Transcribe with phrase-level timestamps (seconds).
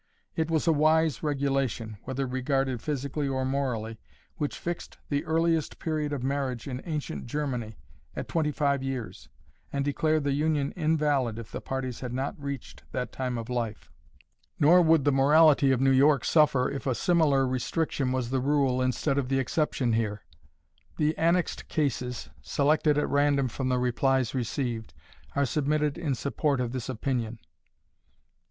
[0.35, 3.99] It was a wise regulation, whether regarded physically or morally,
[4.37, 7.77] which fixed the earliest period of marriage in ancient Germany
[8.15, 9.29] at twenty five years,
[9.71, 13.91] and declared the union invalid if the parties had not reached that time of life;
[14.59, 18.81] nor would the morality of New York suffer if a similar restriction was the rule
[18.81, 20.23] instead of the exception here.
[20.97, 24.95] The annexed cases, selected at random from the replies received,
[25.35, 27.37] are submitted in support of this opinion.